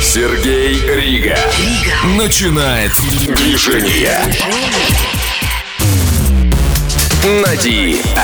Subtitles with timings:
[0.00, 1.36] Сергей Рига.
[2.16, 2.92] Начинает
[3.26, 4.20] движение.
[7.24, 8.14] На DFM.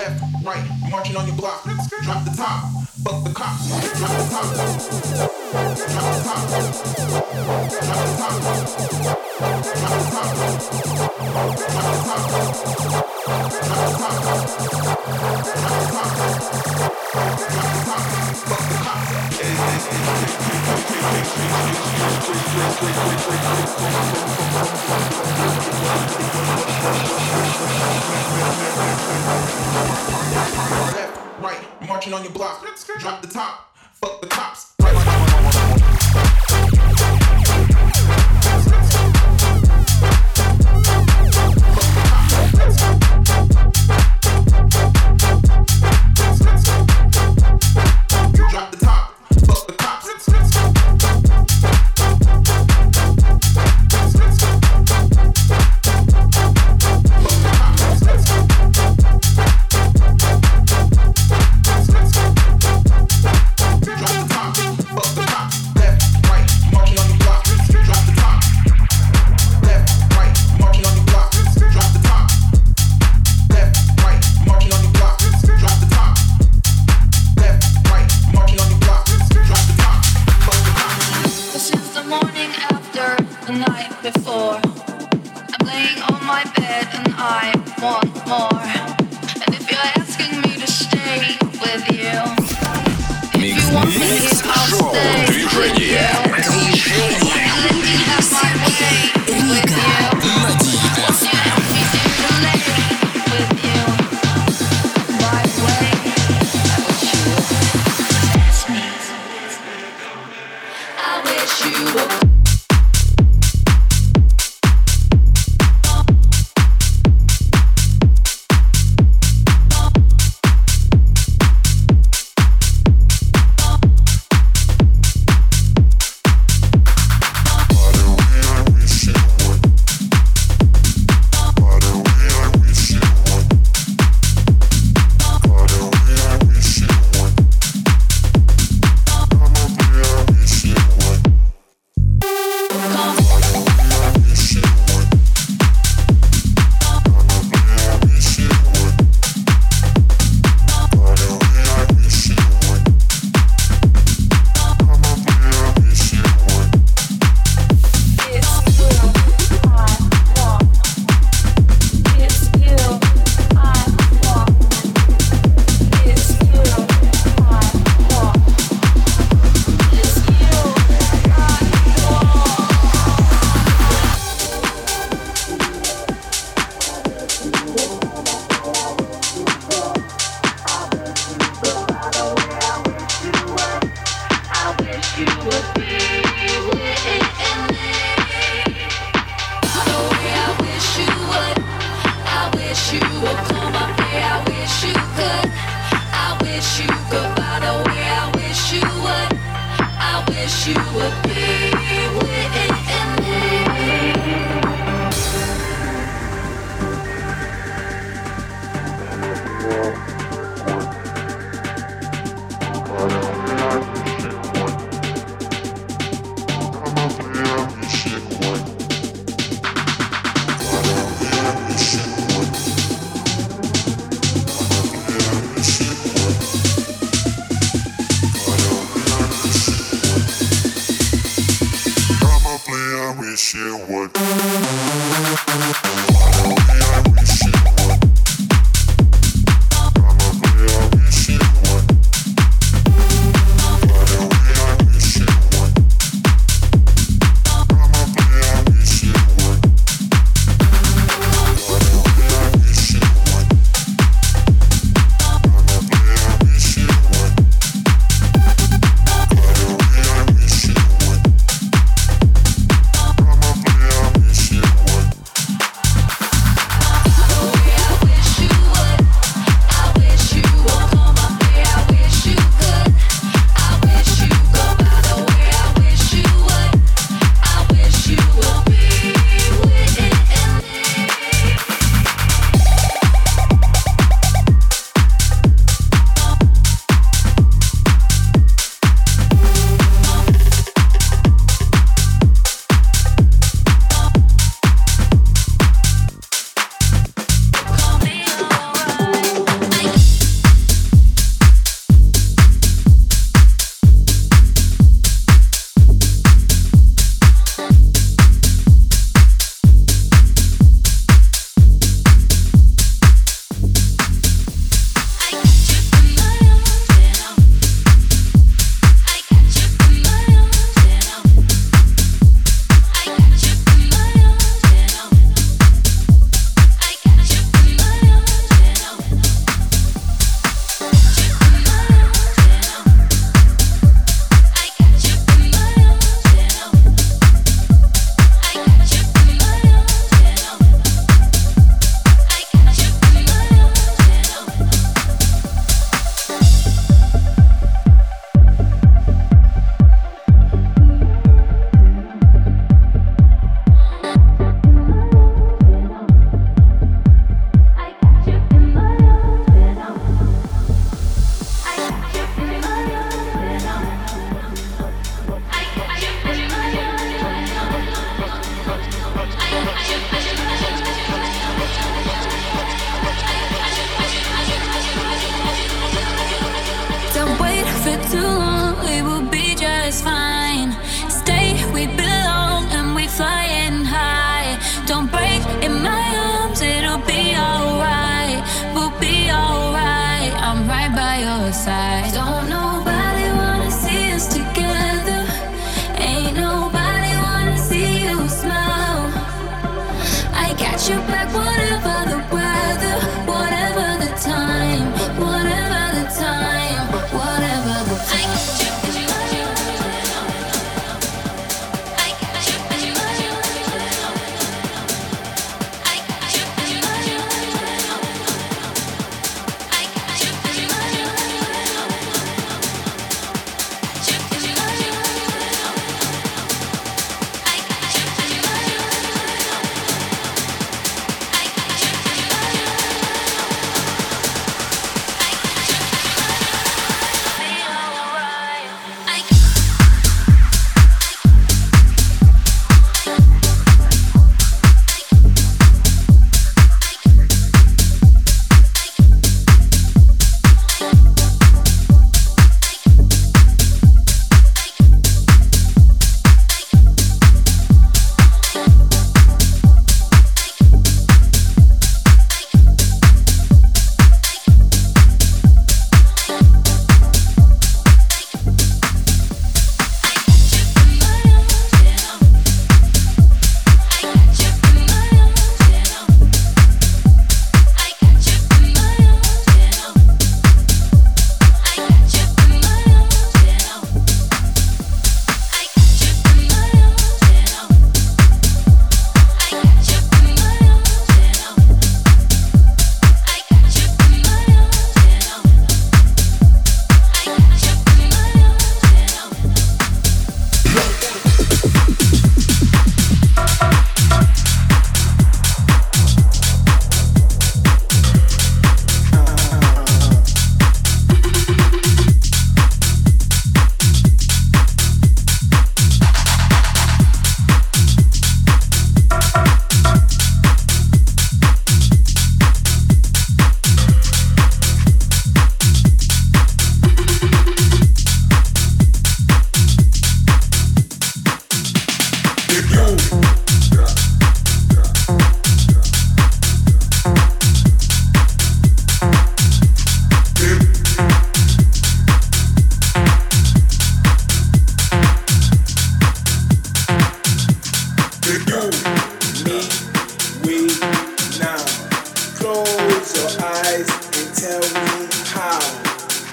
[0.00, 1.64] Left, right, marching on your block.
[1.64, 2.70] Drop the top,
[3.04, 3.68] fuck the cops.
[3.98, 4.74] Drop the top, drop
[5.76, 6.64] the top, drop
[7.68, 9.29] the top.
[9.40, 9.56] Right,
[31.88, 32.62] marching on your block.
[32.98, 34.74] Drop the top, fuck the cops.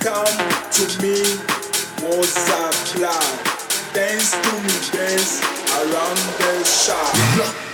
[0.07, 0.25] come
[0.71, 1.19] to me,
[2.01, 2.75] Mozart
[3.93, 5.41] Dance to me, dance
[5.75, 7.66] around the shop.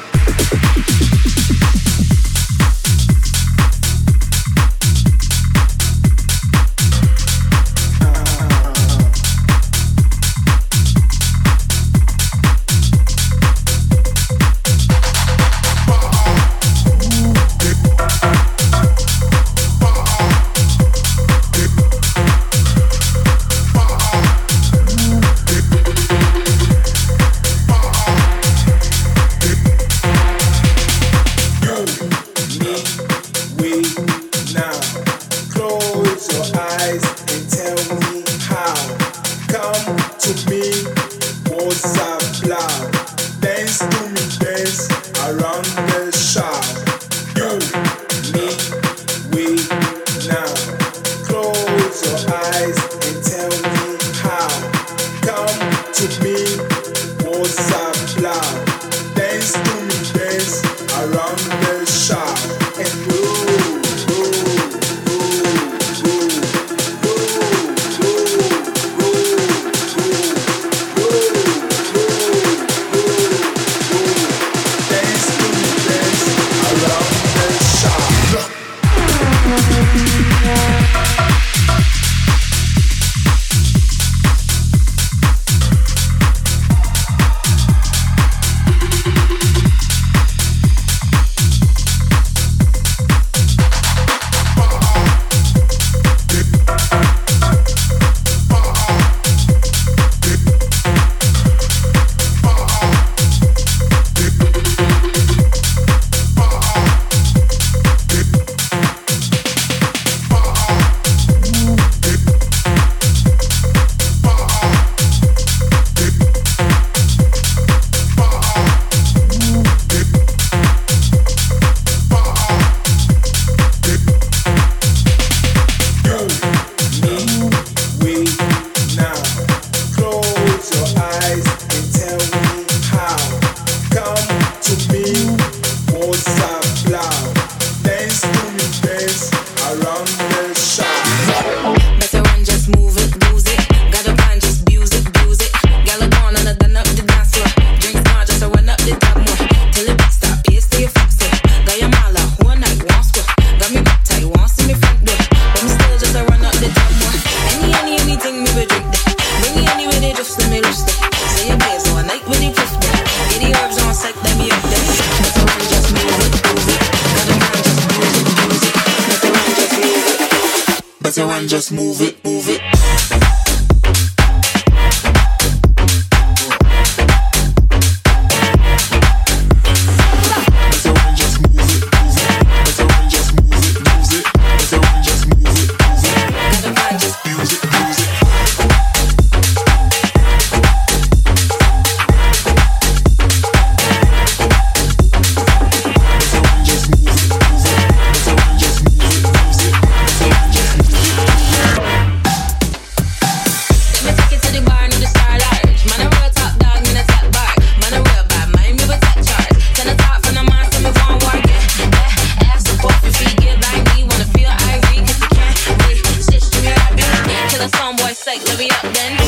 [218.63, 219.22] we up then.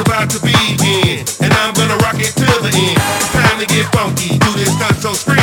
[0.00, 2.98] About to begin, and I'm gonna rock it to the end.
[3.32, 5.38] Time to get funky, do this not so scream.